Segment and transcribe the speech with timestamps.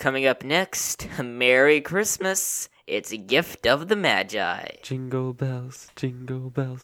[0.00, 2.70] Coming up next, Merry Christmas.
[2.86, 4.76] It's a gift of the Magi.
[4.82, 6.82] Jingle bells, jingle bells.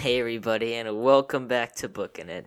[0.00, 2.46] Hey everybody, and welcome back to Booking It.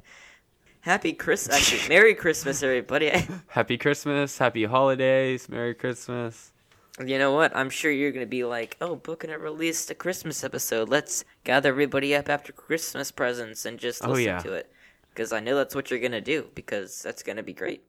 [0.82, 3.12] Happy Christmas, actually, Merry Christmas, everybody.
[3.50, 6.52] Happy Christmas, happy holidays, Merry Christmas.
[7.06, 7.56] You know what?
[7.56, 10.90] I'm sure you're gonna be like, "Oh, Booking It released a Christmas episode.
[10.90, 14.40] Let's gather everybody up after Christmas presents and just Oh, listen yeah.
[14.40, 14.72] to it."
[15.10, 16.48] Because I know that's what you're gonna do.
[16.56, 17.84] Because that's gonna be great.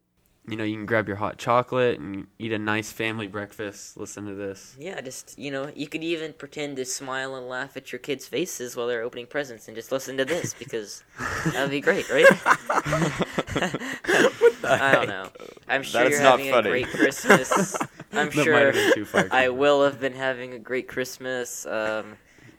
[0.46, 3.98] You know, you can grab your hot chocolate and eat a nice family breakfast.
[3.98, 4.74] Listen to this.
[4.78, 8.26] Yeah, just you know, you could even pretend to smile and laugh at your kids'
[8.26, 11.02] faces while they're opening presents, and just listen to this because
[11.52, 12.24] that'd be great, right?
[14.64, 15.28] I don't know.
[15.68, 16.68] I'm sure That's you're not having funny.
[16.68, 17.76] a great Christmas.
[18.12, 19.28] I'm That sure too far.
[19.32, 21.66] I will have been having a great Christmas.
[21.66, 22.16] Um,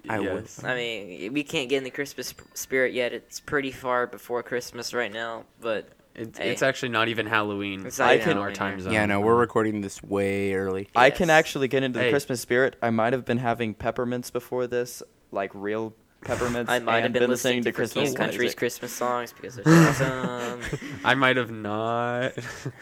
[0.08, 0.44] I would.
[0.44, 0.64] Yes.
[0.64, 3.14] I mean, we can't get in the Christmas spirit yet.
[3.14, 6.52] It's pretty far before Christmas right now, but It's, Hey.
[6.52, 8.92] it's actually not even Halloween It's not I can- in our time zone.
[8.94, 10.90] Yeah, no, we're recording this way early.
[10.96, 12.12] I can actually get into the Hey.
[12.12, 12.76] Christmas spirit.
[12.82, 16.70] I might have been having peppermints before this, like real peppermints.
[16.72, 18.56] I might have and been listening to Christmas Christmas country's.
[18.56, 20.62] Christmas songs because they're awesome.
[21.06, 22.34] I might have not.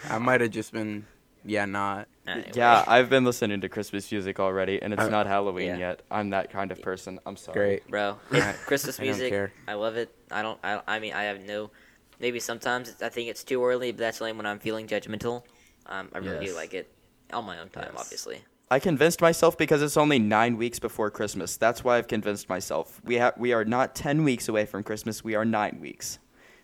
[0.08, 1.06] I might have just been,
[1.44, 2.08] yeah, not.
[2.26, 2.50] Anyway.
[2.54, 5.76] Yeah, I've been listening to Christmas music already, and it's Uh, not Halloween yeah.
[5.78, 6.02] yet.
[6.10, 7.18] I'm that kind of person.
[7.24, 7.54] I'm sorry.
[7.58, 7.88] Great.
[7.88, 8.18] bro.
[8.66, 9.52] Christmas music, care.
[9.66, 10.14] I love it.
[10.30, 10.58] I don't.
[10.62, 11.70] I, I mean, I have no.
[12.20, 15.42] Maybe sometimes I think it's too early, but that's only when I'm feeling judgmental.
[15.86, 16.90] Um, I really do like it
[17.32, 18.02] on my own time, Yes.
[18.02, 18.40] obviously.
[18.70, 21.56] I convinced myself because it's only nine weeks before Christmas.
[21.56, 23.00] That's why I've convinced myself.
[23.04, 25.24] We have we are not ten weeks away from Christmas.
[25.24, 26.18] We are nine weeks.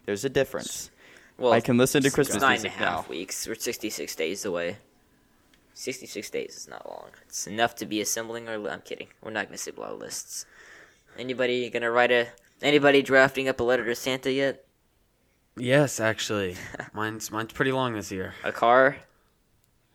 [0.05, 0.91] There's a difference.
[1.39, 3.11] Well, I can listen to Christmas nine and a music half now.
[3.11, 3.47] weeks.
[3.49, 4.77] We're 66 days away.
[5.75, 7.09] 66 days is not long.
[7.27, 8.57] It's enough to be assembling our.
[8.59, 9.09] li- I'm kidding.
[9.21, 10.47] We're not gonna assemble our lists.
[11.19, 12.29] Anybody gonna write a?
[12.63, 14.65] Anybody drafting up a letter to Santa yet?
[15.57, 16.57] yes, actually,
[16.93, 18.35] mine's mine's pretty long this year.
[18.45, 18.97] A car?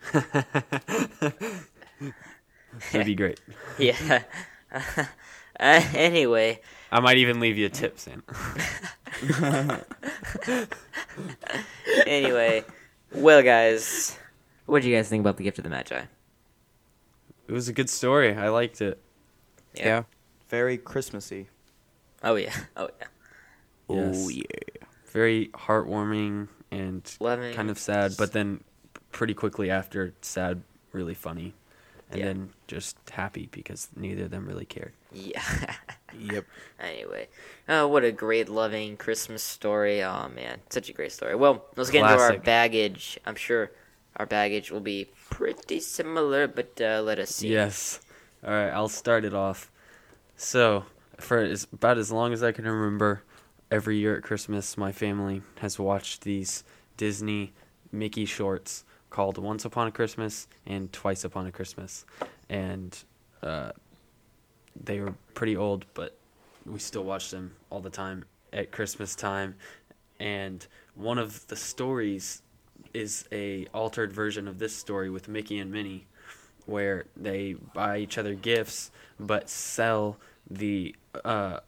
[0.13, 0.33] That'd
[3.05, 3.39] be great.
[3.79, 4.23] Yeah.
[4.73, 5.05] uh,
[5.93, 6.59] anyway,
[6.91, 8.23] I might even leave you a tip, Sam.
[12.05, 12.63] Anyway,
[13.13, 14.17] well, guys,
[14.65, 16.03] what do you guys think about the gift of the Magi?
[17.47, 18.35] It was a good story.
[18.35, 19.01] I liked it.
[19.75, 19.85] Yeah.
[19.85, 20.03] Yeah.
[20.49, 21.47] Very Christmassy.
[22.23, 23.07] Oh yeah, oh yeah.
[23.91, 24.43] Oh, yeah.
[25.07, 27.53] Very heartwarming and Loving.
[27.53, 28.63] kind of sad, but then
[29.11, 31.53] pretty quickly after, sad, really funny,
[32.09, 32.25] and Yeah.
[32.25, 34.93] then just happy because neither of them really cared.
[35.13, 35.41] Yeah.
[36.19, 36.45] Yep.
[36.79, 37.27] anyway,
[37.69, 40.03] oh, what a great, loving Christmas story.
[40.03, 41.35] Oh man, such a great story.
[41.35, 43.19] Well, let's get into our baggage.
[43.27, 43.69] I'm sure
[44.17, 47.49] our baggage will be pretty similar, but uh, let us see.
[47.49, 47.99] Yes.
[48.43, 49.71] All right, I'll start it off.
[50.35, 50.85] So,
[51.19, 53.21] for as, about as long as I can remember,
[53.69, 56.63] every year at Christmas, my family has watched these
[56.97, 57.53] Disney
[57.91, 62.05] Mickey shorts called Once Upon a Christmas and Twice Upon a Christmas.
[62.49, 62.97] And
[63.41, 63.71] uh,
[64.83, 66.17] they were pretty old, but
[66.65, 69.55] we still watch them all the time at Christmas time.
[70.19, 70.65] And
[70.95, 72.41] one of the stories
[72.93, 76.07] is a altered version of this story with Mickey and Minnie,
[76.65, 80.17] where they buy each other gifts but sell
[80.49, 80.95] the
[81.25, 81.59] uh,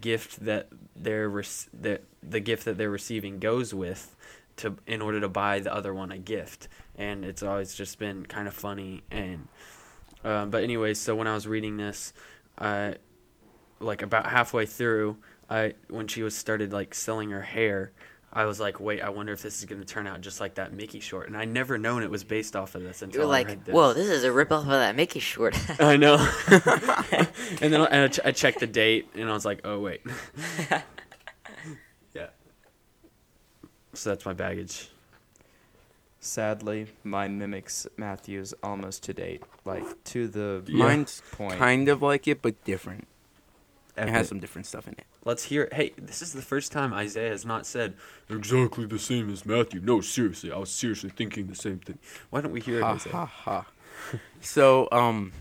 [0.00, 4.16] gift that they're rec- that the gift that they're receiving goes with
[4.56, 6.68] to in order to buy the other one a gift.
[6.96, 9.48] And it's always just been kind of funny and.
[10.24, 12.14] Uh, but anyways, so when I was reading this,
[12.58, 12.94] I
[13.78, 15.18] like about halfway through,
[15.50, 17.92] I when she was started like selling her hair,
[18.32, 20.72] I was like, wait, I wonder if this is gonna turn out just like that
[20.72, 21.28] Mickey short.
[21.28, 23.64] And I never known it was based off of this until You're I like, read
[23.66, 23.74] this.
[23.74, 25.56] whoa, this is a ripoff of that Mickey short.
[25.80, 26.16] I know.
[26.48, 29.78] and then I, and I, ch- I checked the date, and I was like, oh
[29.78, 30.00] wait.
[32.14, 32.28] yeah.
[33.92, 34.88] So that's my baggage.
[36.24, 41.58] Sadly, mine mimics Matthew's almost to date, like to the Mine's point.
[41.58, 43.06] kind of like it, but different.
[43.96, 45.04] It has some different stuff in it.
[45.24, 45.68] Let's hear.
[45.70, 47.94] Hey, this is the first time Isaiah has not said
[48.30, 49.80] exactly the same as Matthew.
[49.80, 51.98] No, seriously, I was seriously thinking the same thing.
[52.30, 53.12] Why don't we hear it, Ha Isaiah?
[53.12, 53.66] ha ha.
[54.40, 55.32] so, um,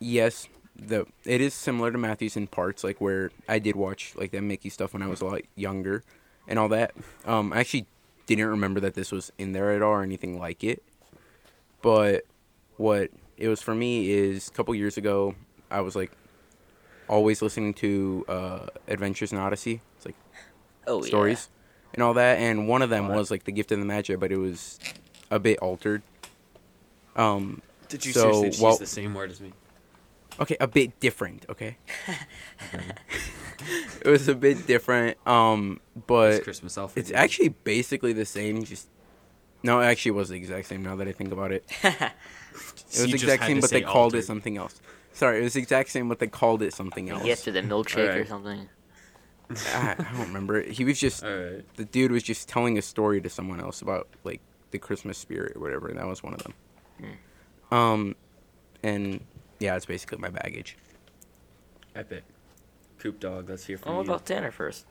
[0.00, 4.30] yes, the it is similar to Matthews in parts, like where I did watch like
[4.32, 6.02] that Mickey stuff when I was a lot younger,
[6.48, 6.92] and all that.
[7.26, 7.86] Um, I actually
[8.26, 10.82] didn't remember that this was in there at all or anything like it.
[11.82, 12.24] But
[12.76, 15.34] what it was for me is a couple years ago,
[15.70, 16.12] I was like
[17.08, 19.80] always listening to uh, Adventures in Odyssey.
[19.96, 20.16] It's like
[20.86, 21.48] oh stories
[21.94, 22.38] and all that.
[22.38, 23.16] And one of them What?
[23.18, 24.78] was like the Gift of the Magi, but it was
[25.30, 26.02] a bit altered.
[27.16, 29.52] Um, Did you So, seriously just well- use the same word as me?
[30.40, 31.44] okay, a bit different.
[31.50, 31.76] Okay,
[34.04, 35.16] it was a bit different.
[35.26, 36.98] Um, but It's Christmas Alpha.
[36.98, 38.64] it's actually basically the same.
[38.64, 38.88] Just
[39.62, 40.82] no, actually, it was the exact same.
[40.82, 42.12] Now that I think about it, it
[42.92, 44.80] was the exact same, but they called it something else.
[45.12, 47.24] Sorry, it was the exact same, but they called it something else.
[47.24, 48.68] Yes, to the milkshake or something.
[49.50, 50.62] I, I don't remember.
[50.62, 51.76] He was just All right.
[51.76, 55.56] the dude was just telling a story to someone else about like the Christmas spirit
[55.56, 56.54] or whatever, and that was one of them.
[57.70, 58.16] Um,
[58.82, 59.24] and
[59.58, 60.76] yeah, it's basically my baggage.
[61.94, 62.24] Epic.
[63.02, 63.48] Coop dog.
[63.50, 64.00] Let's hear from Oh, you.
[64.02, 64.86] about Tanner first.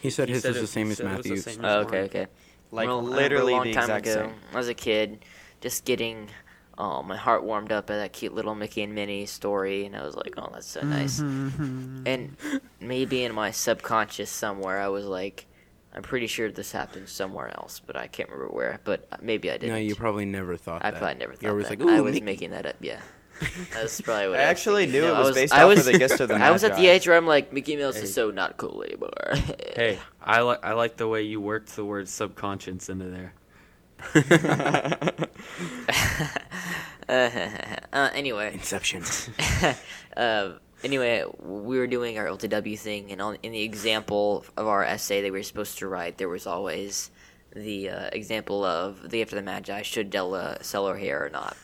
[0.00, 1.30] He said He his said was it- the same he as said it was the
[1.30, 1.44] Matthew's.
[1.44, 1.64] same.
[1.64, 2.26] Oh, okay, okay.
[2.70, 4.14] Like Well, I remember literally a long the time exact ago,
[4.50, 4.58] same.
[4.58, 5.24] as a kid,
[5.60, 6.28] just getting
[6.80, 10.04] oh, my heart warmed up at that cute little Mickey and Minnie story, and I
[10.04, 11.18] was like, oh, that's so nice.
[11.20, 12.04] Mm-hmm.
[12.06, 12.36] And
[12.80, 15.46] maybe in my subconscious somewhere, I was like,
[15.92, 18.78] I'm pretty sure this happened somewhere else, but I can't remember where.
[18.84, 19.70] But maybe I didn't.
[19.72, 21.00] No, you probably never thought I that.
[21.00, 21.70] probably never thought You were that.
[21.70, 22.76] like, Ooh, I was Mickey." making that up.
[22.80, 23.00] Yeah,
[23.72, 25.78] that's probably what I I, actually knew No, it I was based I off was,
[25.86, 27.96] of the Gifts of the I was at the age where I'm like, Mickey Mouse
[27.96, 28.02] Hey.
[28.02, 29.34] is so not cool anymore.
[29.76, 33.32] Hey, I like I like the way you worked the word subconscious into there.
[37.08, 39.02] uh, anyway, Inception.
[40.16, 40.52] uh,
[40.84, 45.22] anyway, we were doing our LTW thing, and on, in the example of our essay
[45.22, 47.10] that we were supposed to write, there was always
[47.54, 49.82] the uh, example of the gift of the Magi.
[49.82, 51.56] Should Della sell her hair or not?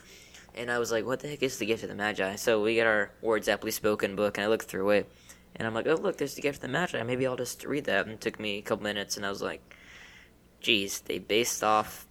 [0.56, 2.74] And I was like, "What the heck is the gift of the Magi?" So we
[2.74, 5.10] get our words aptly spoken book, and I looked through it,
[5.56, 7.02] and I'm like, "Oh, look, there's the gift of the Magi.
[7.02, 9.42] Maybe I'll just read that." And it took me a couple minutes, and I was
[9.42, 9.74] like,
[10.60, 12.06] "Geez, they based off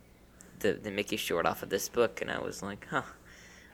[0.60, 3.04] the the Mickey short off of this book," and I was like, "Huh."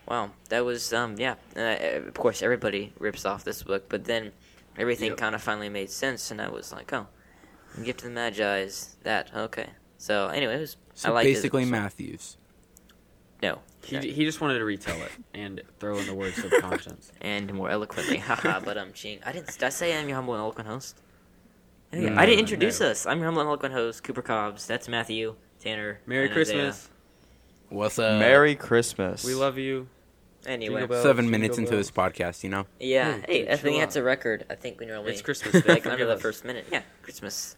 [0.07, 1.36] Wow, that was um yeah.
[1.56, 4.31] Uh, of course, everybody rips off this book, but then
[4.77, 5.18] everything Yep.
[5.18, 7.07] kind of finally made sense, and I was like, oh,
[7.83, 9.69] Gift of the Magi is that okay?
[10.00, 12.38] So anyway, it was So I like basically Matthews.
[13.41, 14.12] No, He, Okay.
[14.12, 17.12] he just wanted to retell it and throw in the word subconscious.
[17.21, 18.59] and more eloquently, haha.
[18.59, 19.47] but um, ching, I didn't.
[19.53, 20.97] Did I say I'm your humble and eloquent host?
[21.91, 22.88] Yeah, No, I didn't introduce no.
[22.91, 23.06] us.
[23.06, 24.68] I'm your humble and eloquent host, Cooper Cobbs.
[24.68, 26.00] That's Matthew, Tanner.
[26.06, 26.56] Merry and Isaiah.
[26.63, 26.89] Christmas.
[27.69, 28.19] What's up?
[28.19, 29.24] Merry Christmas.
[29.24, 29.88] We love you.
[30.45, 31.88] Anyway, bells, Seven jingle minutes into bells.
[31.88, 32.65] this podcast, you know.
[32.80, 33.18] yeah.
[33.18, 34.45] Hey, Hey, dude, I think chill that's a record.
[34.50, 36.65] I think we normally It's Christmas like under the first minute.
[36.71, 37.56] Yeah, Christmas.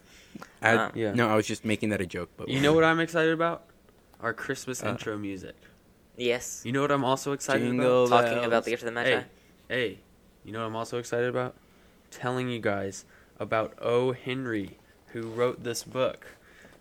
[0.61, 1.13] I, Uh, Yeah.
[1.13, 3.65] No, I was just making that a joke, but You know what I'm excited about?
[4.19, 5.55] Our Christmas Uh, intro music.
[6.17, 6.61] Yes.
[6.65, 8.25] You know what I'm also excited Jingle about?
[8.25, 9.09] Talking about the gift of the Magi.
[9.09, 9.23] Hey,
[9.69, 9.99] hey,
[10.43, 11.55] you know what I'm also excited about?
[12.11, 13.05] Telling you guys
[13.39, 14.11] about O.
[14.11, 14.77] Henry,
[15.07, 16.25] who wrote this book.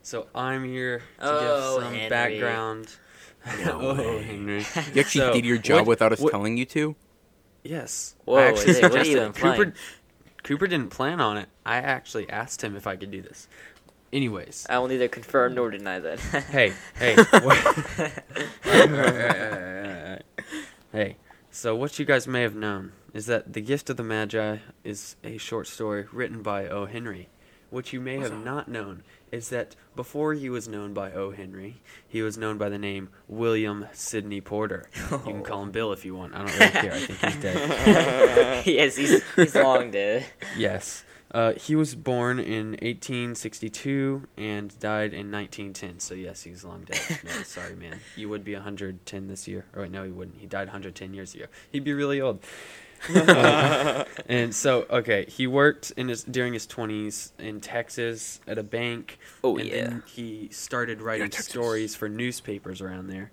[0.02, 1.40] So I'm here to O.
[1.76, 2.08] give some Henry.
[2.10, 2.88] background.
[3.64, 4.22] No oh, way.
[4.24, 4.58] Henry.
[4.58, 6.96] you actually So, did your job what- without us what- telling you to.
[7.62, 8.14] Yes.
[8.24, 9.74] Whoa, I actually what are you suggested- Cooper,
[10.42, 11.48] Cooper didn't plan on it.
[11.66, 13.48] I actually asked him if I could do this.
[14.12, 14.66] Anyways.
[14.68, 16.18] I will neither confirm nor deny that.
[16.50, 17.14] hey, hey.
[17.42, 18.24] what-
[20.92, 21.16] hey,
[21.50, 25.16] so what you guys may have known is that The Gift of the Magi is
[25.22, 26.86] a short story written by O.
[26.86, 27.28] Henry.
[27.70, 31.30] What you may have not known is that before he was known by O.
[31.30, 34.90] Henry, he was known by the name William Sidney Porter.
[35.12, 36.34] You can call him Bill if you want.
[36.34, 36.92] I don't really care.
[36.92, 38.66] I think he's dead.
[38.66, 40.26] yes, he's he's long dead.
[40.56, 41.04] Yes.
[41.32, 46.00] Uh, he was born in 1862 and died in 1910.
[46.00, 47.00] So yes, he's long dead.
[47.24, 48.00] No, sorry, man.
[48.16, 49.64] You would be 110 this year.
[49.74, 50.38] Or wait, no, he wouldn't.
[50.38, 51.44] He died 110 years ago.
[51.70, 52.44] He'd be really old.
[53.16, 58.62] Uh, and so, okay, he worked in his during his 20s in Texas at a
[58.62, 59.18] bank.
[59.42, 59.84] Oh, and yeah.
[59.84, 61.46] Then he started writing Texas.
[61.46, 63.30] stories for newspapers around there.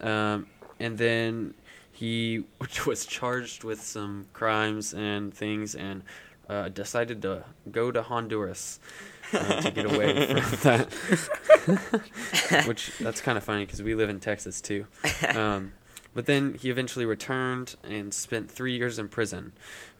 [0.00, 0.48] Um,
[0.80, 1.54] and then
[1.92, 2.44] he
[2.86, 6.02] was charged with some crimes and things and
[6.48, 8.78] uh, decided to go to Honduras
[9.32, 10.92] uh, to get away from that.
[12.66, 14.86] Which that's kind of funny because we live in Texas too.
[15.34, 15.72] Um,
[16.14, 19.52] but then he eventually returned and spent three years in prison.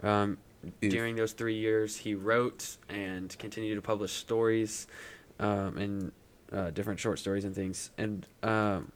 [0.03, 0.39] Um,
[0.81, 4.87] during those three years, he wrote and continued to publish stories
[5.39, 6.13] um, and
[6.53, 7.91] uh, different short stories and things.
[7.99, 8.91] And um,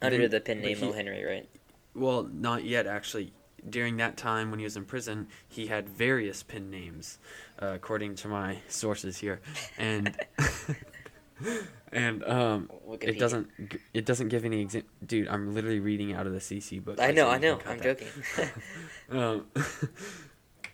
[0.00, 1.48] Under then- the pen name he- Henry, right?
[1.94, 3.32] well, not yet actually.
[3.68, 7.18] During that time when he was in prison, he had various pen names,
[7.60, 9.40] uh, according to my sources here,
[9.76, 10.16] and
[11.92, 12.70] and um,
[13.00, 13.48] it doesn't
[13.92, 14.82] it doesn't give any exam.
[15.04, 17.00] Dude, I'm literally reading out of the CC book.
[17.00, 17.58] I know, I know.
[17.66, 17.98] I'm that.
[17.98, 18.08] joking.
[19.08, 19.46] Um,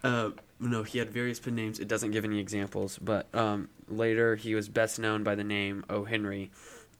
[0.02, 1.78] uh, no, he had various pen names.
[1.78, 5.84] It doesn't give any examples, but um, later he was best known by the name
[5.90, 6.04] O.
[6.04, 6.50] Henry,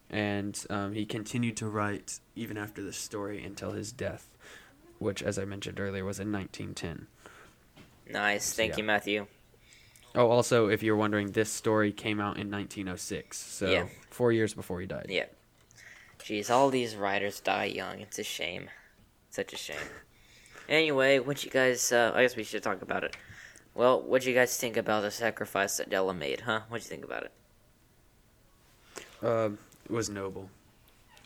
[0.09, 4.32] and um, he continued to write even after this story until his death,
[5.03, 7.07] which, as I mentioned earlier, was in 1910.
[8.11, 8.53] nice.
[8.53, 8.77] Thank yeah.
[8.77, 9.27] you, Matthew.
[10.15, 13.87] Oh, also, if you're wondering, this story came out in 1906, so Yeah.
[14.09, 15.07] four years before he died.
[15.09, 15.25] Yeah.
[16.23, 17.99] Geez, all these writers die young.
[17.99, 18.69] It's a shame.
[19.29, 19.75] Such a shame.
[20.69, 21.91] Anyway, what you guys?
[21.91, 23.17] Uh, I guess we should talk about it.
[23.75, 26.61] Well, what do you guys think about the sacrifice that Della made, huh?
[26.69, 27.31] What do you think about it?
[29.25, 30.49] Um, it was noble.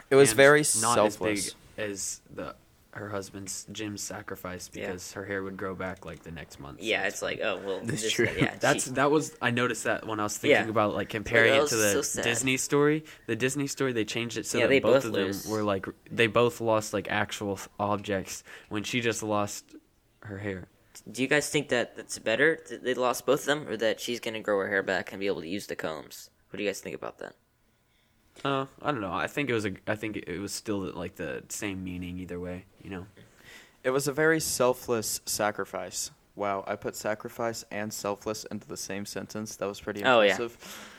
[0.10, 1.48] It was And very not selfless.
[1.50, 2.56] as big as the
[2.98, 4.88] her husband's Jim's sacrifice Yeah.
[4.88, 6.82] because her hair would grow back like the next month.
[6.82, 8.28] Yeah, it's like, oh well, That's this, true.
[8.38, 10.70] Yeah, That's she- that was I noticed that when I was thinking Yeah.
[10.70, 12.22] about like comparing that it oh, to the so.
[12.22, 13.06] Disney story.
[13.28, 15.14] The Disney story they changed it so Yeah, that both, both of
[15.44, 19.76] them were like they both lost like actual objects when she just lost
[20.22, 20.68] her hair.
[21.10, 24.00] Do you guys think that that's better that they lost both of them, or that
[24.00, 26.30] she's gonna grow her hair back and be able to use the combs?
[26.50, 27.36] What do you guys think about that?
[28.46, 29.12] Uh, I don't know.
[29.14, 29.72] I think it was a.
[29.88, 32.66] I think it was still like the same meaning either way.
[32.84, 33.06] You know.
[33.84, 36.12] It was a very selfless sacrifice.
[36.36, 39.56] Wow, I put sacrifice and selfless into the same sentence.
[39.56, 40.32] That was pretty Oh, yeah.
[40.32, 40.94] impressive.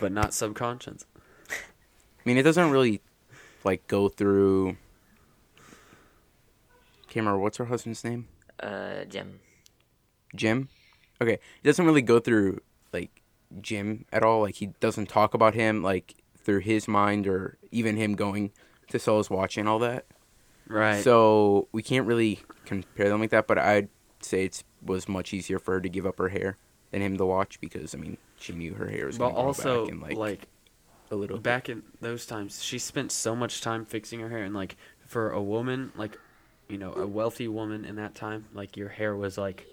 [0.00, 1.06] But not subconscious.
[1.50, 1.54] I
[2.24, 3.00] mean, it doesn't really
[3.62, 4.76] like go through.
[7.08, 8.26] Can't remember what's her husband's name.
[8.60, 9.38] Uh, Jim.
[10.34, 10.68] Jim.
[11.22, 12.60] Okay, it doesn't really go through
[12.92, 13.10] like
[13.60, 14.42] Jim at all.
[14.42, 18.52] Like he doesn't talk about him like through his mind or even him going
[18.88, 20.06] to sell his watch and all that.
[20.68, 21.02] Right.
[21.02, 23.46] So we can't really compare them like that.
[23.46, 23.88] But I'd
[24.20, 26.56] say it was much easier for her to give up her hair
[26.90, 29.92] than him to watch because I mean she knew her hair was but also back
[29.92, 30.48] in like, like
[31.10, 31.36] a little.
[31.36, 31.42] bit.
[31.42, 35.30] back in those times she spent so much time fixing her hair and like for
[35.30, 36.18] a woman like
[36.68, 39.66] you know a wealthy woman in that time like your hair was like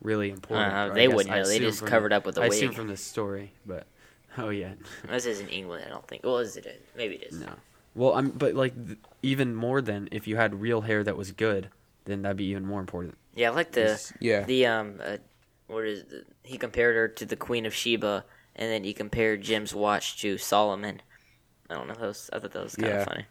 [0.00, 1.48] really important Uh, they wouldn't I know.
[1.48, 2.76] They just from covered up with a I assume wig.
[2.76, 3.86] from the story but
[4.38, 4.72] oh yeah
[5.08, 6.22] This is in England, I don't think.
[6.24, 6.84] Well, is it?
[6.96, 7.40] Maybe it is.
[7.40, 7.52] no
[7.94, 11.32] well i'm but like th- even more than if you had real hair that was
[11.32, 11.68] good
[12.04, 14.42] then that'd be even more important Yeah, I like the yeah.
[14.44, 15.00] the um.
[15.02, 15.16] Uh,
[15.66, 18.24] what is the, he compared her to the Queen of Sheba,
[18.56, 21.02] and then he compared Jim's watch to Solomon.
[21.68, 21.94] I don't know.
[21.94, 23.00] That was, I thought that was kind Yeah.
[23.02, 23.26] of funny.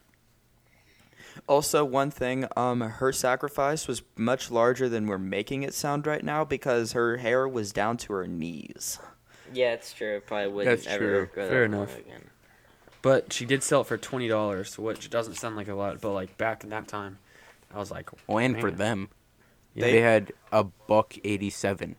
[1.48, 6.24] Also, one thing, um, her sacrifice was much larger than we're making it sound right
[6.24, 9.00] now because her hair was down to her knees.
[9.54, 10.22] Yeah, it's true.
[10.26, 11.30] Probably wouldn't That's ever true.
[11.34, 11.98] grow that Fair long enough.
[12.00, 12.30] Again.
[13.02, 16.38] but she did sell it for $20 which doesn't sound like a lot but like
[16.38, 17.20] back in that time
[17.74, 18.78] i was like Well, and for man.
[18.78, 19.10] them,
[19.76, 21.96] They- they, had a buck eighty-seven.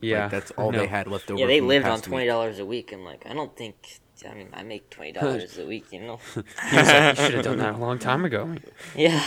[0.00, 0.78] yeah like, that's all no.
[0.78, 1.38] they had left over.
[1.40, 2.92] Yeah, they from the lived on twenty dollars a week.
[2.92, 4.00] I'm like, I don't think.
[4.28, 5.92] I mean, I make twenty dollars a week.
[5.92, 6.20] You know.
[6.34, 8.54] he was like, you should have done that a long time ago
[8.94, 9.22] yeah.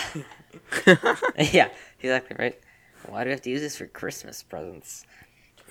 [1.51, 1.69] yeah.
[2.01, 2.59] Exactly right.
[3.07, 5.05] Why do I have to use this for Christmas presents?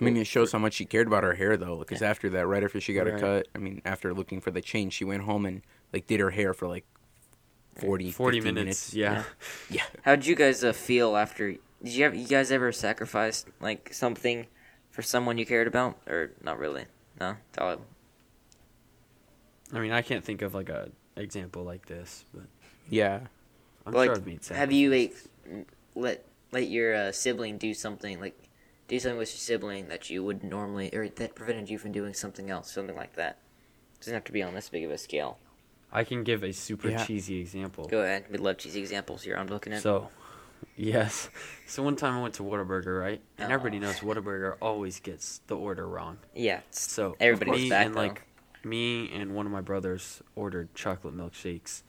[0.00, 1.78] I mean, it shows how much she cared about her hair, though.
[1.78, 3.14] Because after that, right after she got Right.
[3.14, 6.20] her cut, I mean, after looking for the change, she went home and like did
[6.20, 6.84] her hair for like
[7.74, 9.24] 40, 40 50 minutes, yeah.
[9.70, 9.82] Yeah.
[10.02, 11.52] How'd you guys uh, feel after?
[11.52, 11.60] Did
[11.94, 14.46] you have you guys ever sacrificed like something
[14.90, 16.86] for someone you cared about, or not really?
[17.20, 17.36] No.
[17.56, 17.80] Solid.
[19.72, 22.44] I mean, I can't think of like a example like this, but
[22.88, 23.20] Yeah.
[23.86, 25.14] I'm like, sure I've made have you like
[25.94, 28.38] let let your uh, sibling do something like
[28.86, 32.14] do something with your sibling that you would normally or that prevented you from doing
[32.14, 33.38] something else, something like that?
[33.94, 35.38] It Doesn't have to be on this big of a scale.
[35.92, 37.04] I can give a super Yeah.
[37.04, 37.86] cheesy example.
[37.88, 38.26] Go ahead.
[38.30, 39.36] We love cheesy examples here.
[39.36, 39.82] I'm looking at.
[39.82, 40.08] So,
[40.76, 41.28] yes.
[41.66, 43.20] So one time I went to Whataburger, right?
[43.36, 46.16] And everybody knows Whataburger always gets the order wrong.
[46.34, 46.60] yeah.
[46.70, 48.00] So Everybody me goes back, and though.
[48.00, 48.22] like
[48.64, 51.82] me and one of my brothers ordered chocolate milkshakes,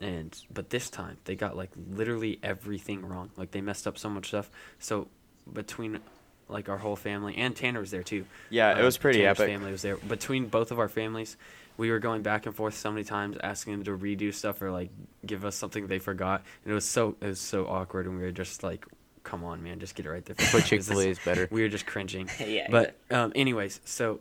[0.00, 3.30] and but this time they got like literally everything wrong.
[3.36, 4.50] Like they messed up so much stuff.
[4.78, 5.08] So
[5.52, 6.00] between
[6.48, 8.26] like our whole family and Tanner was there too.
[8.50, 9.52] Yeah, it Uh, was pretty Tanner's epic.
[9.52, 9.96] Family was there.
[9.96, 11.36] Between both of our families,
[11.78, 14.70] we were going back and forth so many times, asking them to redo stuff or
[14.70, 14.90] like
[15.24, 16.42] give us something they forgot.
[16.64, 18.84] And it was so it was so awkward, and we were just like,
[19.24, 21.48] "Come on, man, just get it right there." But Chick Fil A is better.
[21.50, 22.28] We were just cringing.
[22.40, 24.20] Yeah, But um, anyways, so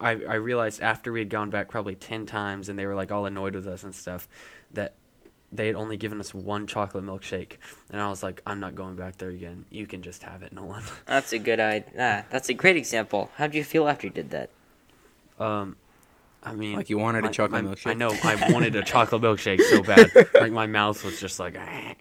[0.00, 3.10] I I realized after we had gone back probably ten times, and they were like
[3.12, 4.28] all annoyed with us and stuff,
[4.72, 4.94] that
[5.50, 7.52] they had only given us one chocolate milkshake,
[7.90, 9.64] and I was like, I'm not going back there again.
[9.70, 10.82] You can just have it, Nolan.
[11.06, 11.90] That's a good idea.
[11.98, 13.30] Ah, that's a great example.
[13.36, 14.50] How'd you feel after you did that?
[15.38, 15.76] Um,
[16.42, 17.90] I mean, Like you wanted a chocolate my- milkshake?
[17.90, 18.10] I know.
[18.22, 20.10] I wanted a chocolate milkshake so bad.
[20.34, 21.56] Like my mouth was just like.
[21.58, 21.94] "Ah."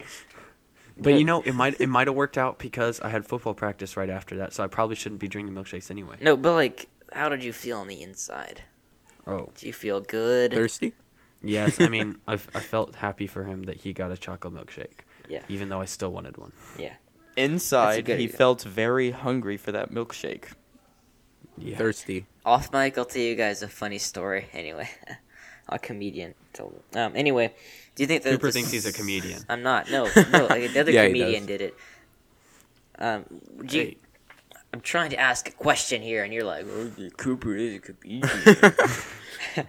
[0.99, 3.95] But you know, it might it might have worked out because I had football practice
[3.95, 6.17] right after that, so I probably shouldn't be drinking milkshakes anyway.
[6.21, 8.61] No, but like, how did you feel on the inside?
[9.25, 10.53] Oh, Do you feel good?
[10.53, 10.93] Thirsty?
[11.43, 11.79] yes.
[11.81, 15.41] I mean, I I felt happy for him that he got a chocolate milkshake, Yeah.
[15.49, 16.53] even though I still wanted one.
[16.79, 16.93] Yeah.
[17.35, 18.29] Inside, he idea.
[18.29, 20.45] felt very hungry for that milkshake.
[21.57, 21.77] Yeah.
[21.77, 22.25] Thirsty.
[22.45, 24.47] Off mic, I'll tell you guys a funny story.
[24.53, 24.89] Anyway,
[25.69, 26.81] a comedian told.
[26.95, 27.11] Um.
[27.15, 27.53] Anyway,
[27.95, 29.41] do you think that Cooper this- thinks he's a comedian.
[29.49, 29.91] I'm not.
[29.91, 30.45] No, no.
[30.47, 31.75] Like the other Yeah, comedian did it.
[32.97, 33.25] Um.
[33.57, 33.81] Would you?
[33.81, 33.97] Hey.
[34.73, 38.29] I'm trying to ask a question here, and you're like, oh, Cooper is a comedian.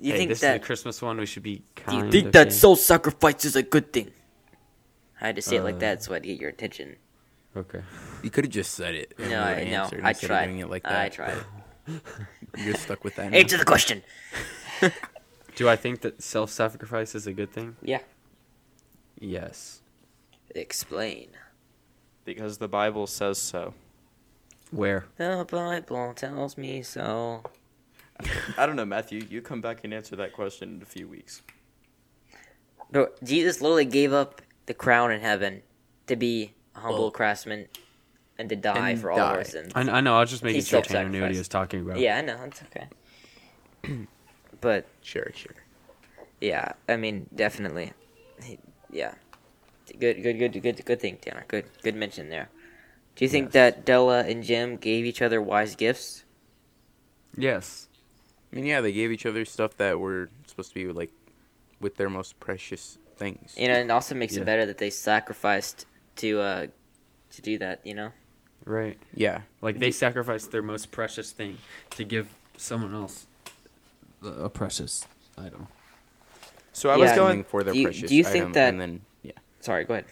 [0.00, 0.56] you hey, think this that?
[0.56, 1.18] is a Christmas one.
[1.18, 2.06] We should be do kind.
[2.06, 2.44] you think okay?
[2.44, 4.10] that soul sacrifice is a good thing?
[5.20, 6.96] I had to say it like Uh, that so I'd get your attention.
[7.56, 7.82] Okay.
[8.22, 9.14] You could have just said it.
[9.18, 10.46] and No, would've I no, I tried.
[10.46, 11.00] doing it like that.
[11.00, 11.36] I tried.
[12.56, 13.30] You're stuck with that.
[13.30, 13.36] now.
[13.38, 14.02] Answer the question.
[15.54, 17.76] Do I think that self-sacrifice is a good thing?
[17.82, 18.00] Yeah.
[19.20, 19.82] Yes.
[20.54, 21.28] Explain.
[22.24, 23.74] Because the Bible says so.
[24.72, 25.04] Where?
[25.18, 27.42] The Bible tells me so.
[28.56, 29.24] I don't know, Matthew.
[29.28, 31.42] You come back and answer that question in a few weeks.
[32.90, 35.62] Bro, Jesus literally gave up the crown in heaven
[36.06, 37.68] to be a humble Well- craftsman
[38.38, 39.72] and to die And for all of our sins.
[39.74, 40.16] I, I know.
[40.16, 41.38] I was just making He sure Tanner knew what he self-sacrificed.
[41.38, 41.98] was talking about.
[41.98, 42.42] Yeah, I know.
[42.44, 42.62] It's
[43.84, 44.06] okay.
[44.60, 45.54] but Sure, sure.
[46.40, 47.92] yeah, I mean, definitely.
[48.90, 49.14] Yeah.
[49.98, 51.44] Good, good, good, good, good thing, Tanner.
[51.48, 52.48] Good, good mention there.
[53.16, 53.52] Do you think Yes.
[53.52, 56.24] that Della and Jim gave each other wise gifts?
[57.36, 57.88] Yes.
[58.52, 61.10] I mean, yeah, they gave each other stuff that were supposed to be like
[61.80, 63.54] with their most precious things.
[63.56, 64.42] You know, and it also makes Yeah.
[64.42, 66.66] it better that they sacrificed to uh
[67.32, 67.80] to do that.
[67.86, 68.12] You know.
[68.64, 68.96] Right.
[69.14, 71.58] Yeah, Like they sacrificed their most precious thing
[71.90, 73.26] to give someone else
[74.22, 75.04] a precious
[75.36, 75.66] item.
[76.72, 77.42] So I Yeah, was I going.
[77.44, 79.94] for their do you- precious do you think item, that- And then yeah, Sorry, go
[79.94, 80.04] ahead.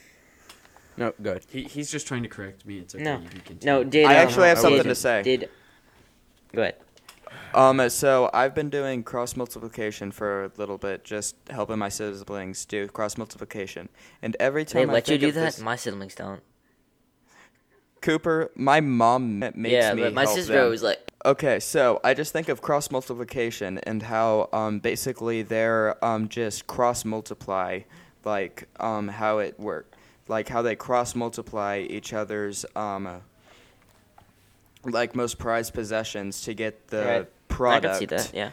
[1.00, 1.44] No, good.
[1.50, 2.78] He he's just trying to correct me.
[2.78, 3.02] It's okay.
[3.02, 3.18] No.
[3.18, 3.66] you can continue.
[3.66, 5.22] No, did I um, actually have did- something to say.
[5.22, 5.48] Did
[6.54, 6.76] go ahead.
[7.54, 12.64] Um, so I've been doing cross multiplication for a little bit, just helping my siblings
[12.64, 13.88] do cross multiplication.
[14.22, 15.44] And every They time I let you do of that.
[15.46, 16.42] this- My siblings don't.
[18.02, 20.70] Cooper, my mom ma- makes yeah, me but my help sister them.
[20.70, 26.02] was like, Okay, so I just think of cross multiplication and how um, basically they're
[26.02, 27.80] um, just cross multiply,
[28.24, 29.92] like um, how it work,
[30.30, 33.20] like how they cross multiply each other's um,
[34.84, 37.28] like most prized possessions to get the Right.
[37.48, 37.86] product.
[37.96, 38.30] I can see that.
[38.34, 38.50] Yeah.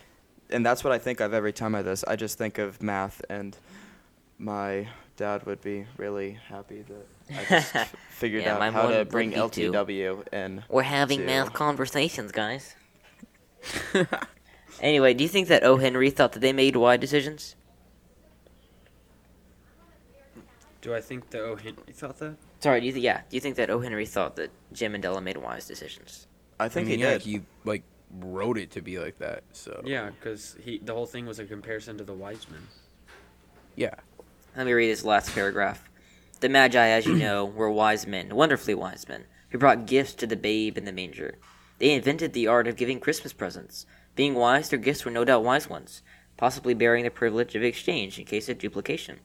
[0.50, 2.04] And that's what I think of every time I do this.
[2.08, 3.56] I just think of math, and
[4.40, 7.06] my dad would be really happy that
[7.38, 9.72] I just f- figured Yeah, out how to bring be too.
[9.72, 12.76] LTW and We're having to- math conversations, guys.
[14.82, 15.78] anyway, do you think that O.
[15.78, 17.56] Henry thought that they made wise decisions?
[20.82, 21.56] Do I think that O.
[21.56, 22.36] Henry thought that?
[22.60, 23.22] Sorry, do you th- yeah?
[23.30, 23.80] Do you think that O.
[23.80, 26.28] Henry thought that Jim and Della made wise decisions?
[26.60, 27.22] I think I mean, he yeah, did.
[27.24, 27.84] he like
[28.20, 29.44] wrote it to be like that.
[29.54, 32.62] So Yeah, because he the whole thing was a comparison to the wise men.
[33.76, 33.96] yeah.
[34.56, 35.88] Let me read his last paragraph.
[36.40, 40.26] The Magi, as you know, were wise men, wonderfully wise men, who brought gifts to
[40.28, 41.36] the babe in the manger.
[41.80, 43.86] They invented the art of giving Christmas presents.
[44.16, 46.02] Being wise, their gifts were no doubt wise ones,
[46.38, 49.20] possibly bearing the privilege of exchange in case of duplication.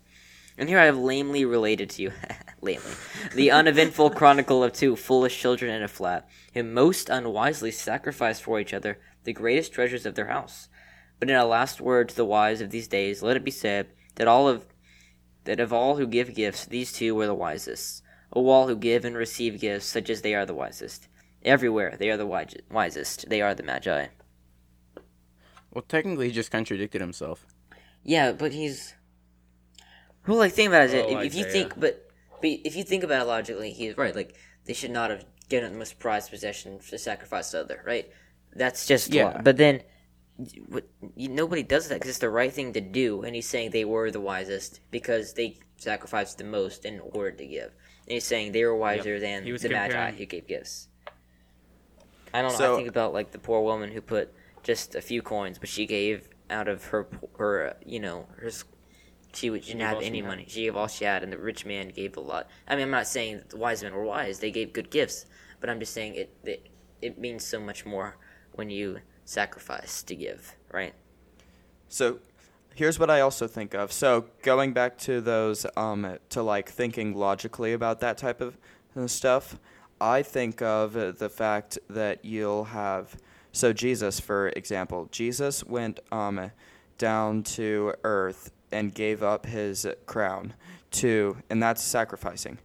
[0.58, 2.12] And here I have lamely related to you,
[2.60, 2.92] lamely,
[3.34, 8.60] the uneventful chronicle of two foolish children in a flat, who most unwisely sacrificed for
[8.60, 10.68] each other the greatest treasures of their house.
[11.18, 13.88] But in a last word to the wise of these days, let it be said
[14.16, 14.66] that all of
[15.44, 18.02] that of all who give gifts, these two were the wisest.
[18.32, 21.08] O all who give and receive gifts, such as they are the wisest.
[21.44, 23.28] Everywhere they are the wise- wisest.
[23.28, 24.06] They are the Magi.
[25.72, 27.46] Well, technically, he just contradicted himself.
[28.04, 28.94] Yeah, but he's.
[30.26, 31.04] Well, like think about it.
[31.08, 32.08] Oh, if, if you think, but,
[32.40, 34.14] but if you think about it logically, he's right.
[34.14, 37.82] Like they should not have given the most prized possession to sacrifice to other.
[37.84, 38.10] Right.
[38.54, 39.24] That's just Yeah.
[39.24, 39.40] law.
[39.42, 39.82] But then,
[40.68, 43.22] what, you, nobody does that because it's the right thing to do.
[43.22, 47.46] And he's saying they were the wisest because they sacrificed the most in order to
[47.46, 47.72] give.
[48.06, 50.88] And he's saying they were wiser than He was the Magi who gave gifts.
[52.34, 52.74] I don't know.
[52.74, 54.32] I think about like the poor woman who put
[54.62, 57.06] just a few coins, but she gave out of her
[57.38, 58.50] her you know her
[59.34, 60.26] she would- didn't have she any had.
[60.28, 60.46] money.
[60.48, 62.48] She gave all she had, and the rich man gave a lot.
[62.68, 65.26] I mean, I'm not saying that the wise men were wise; they gave good gifts.
[65.60, 66.68] But I'm just saying it it,
[67.00, 68.16] it means so much more
[68.52, 70.94] when you sacrifice to give, right?
[71.88, 72.18] So
[72.74, 73.92] here's what I also think of.
[73.92, 78.58] So going back to those um to like thinking logically about that type of
[78.96, 79.58] uh, stuff,
[80.00, 83.16] I think of the fact that you'll have
[83.52, 86.50] so Jesus for example, Jesus went um
[86.98, 90.54] down to earth and gave up his crown
[90.92, 92.58] to and that's sacrificing.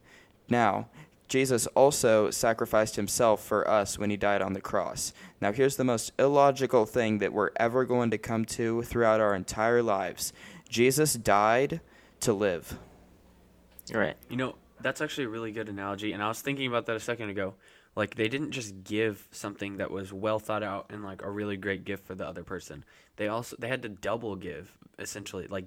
[0.50, 0.88] Now,
[1.28, 5.12] Jesus also sacrificed himself for us when he died on the cross.
[5.42, 9.36] Now, here's the most illogical thing that we're ever going to come to throughout our
[9.36, 10.34] entire lives
[10.70, 11.82] Jesus died
[12.22, 12.78] to live.
[13.94, 14.16] Right.
[14.30, 17.00] You know, that's actually a really good analogy, and I was thinking about that a
[17.00, 17.56] second ago.
[17.96, 21.58] Like they didn't just give something that was well thought out and like a really
[21.58, 22.86] great gift for the other person.
[23.16, 25.48] They also they had to double give essentially.
[25.48, 25.66] Like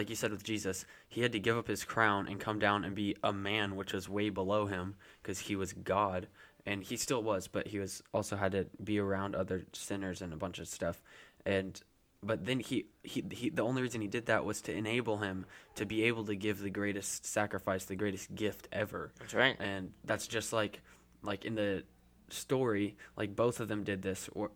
[0.00, 2.86] like you said with Jesus, he had to give up his crown and come down
[2.86, 6.26] and be a man, which was way below him because he was God,
[6.64, 10.32] and he still was, but he was also had to be around other sinners and
[10.32, 11.02] a bunch of stuff.
[11.44, 11.78] And
[12.22, 15.44] but then he, he he the only reason he did that was to enable him
[15.74, 19.12] to be able to give the greatest sacrifice, the greatest gift ever.
[19.18, 19.56] That's right.
[19.60, 20.80] And that's just like
[21.22, 21.84] like in the
[22.30, 24.50] story, like both of them did this or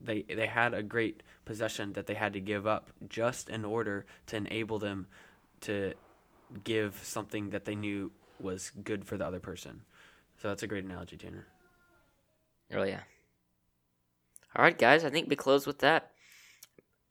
[0.00, 4.06] they they had a great possession that they had to give up just in order
[4.26, 5.06] to enable them
[5.62, 5.94] to
[6.64, 9.82] give something that they knew was good for the other person.
[10.40, 11.46] So that's a great analogy, Tanner.
[12.72, 13.00] Oh yeah.
[14.56, 15.04] All right, guys.
[15.04, 16.12] I think we close with that.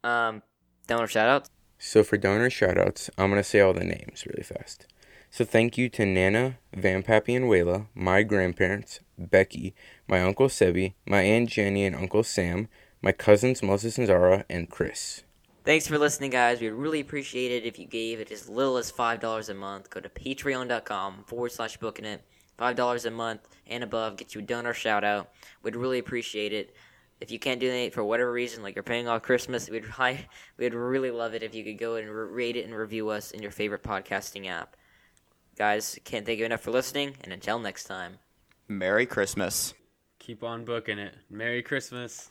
[0.02, 0.42] Um,
[0.86, 1.48] donor shout out.
[1.78, 4.86] So for donor shoutouts, I'm gonna say all the names really fast.
[5.30, 9.74] So thank you to Nana, Vampappy, and Wayla, my grandparents, Becky,
[10.06, 12.68] my uncle Sebi, my aunt Jenny and uncle Sam,
[13.02, 15.22] my cousins Moses and Zara, and Chris.
[15.64, 16.62] Thanks for listening, guys.
[16.62, 19.90] We'd really appreciate it if you gave it as little as five dollars a month.
[19.90, 22.22] Go to patreon.com forward slash booking it.
[22.56, 25.28] Five dollars a month and above gets you a donor shout out.
[25.62, 26.74] We'd really appreciate it.
[27.20, 29.84] If you can't donate for whatever reason, like you're paying off Christmas, we'd
[30.56, 33.42] we'd really love it if you could go and rate it and review us in
[33.42, 34.74] your favorite podcasting app.
[35.58, 38.18] Guys, can't thank you enough for listening, and until next time.
[38.68, 39.74] Merry Christmas.
[40.20, 41.16] Keep on booking it.
[41.30, 42.30] Merry Christmas.